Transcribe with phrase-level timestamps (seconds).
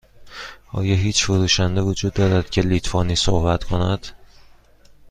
[0.71, 4.07] آیا هیچ فروشنده وجود دارد که لیتوانی صحبت کند؟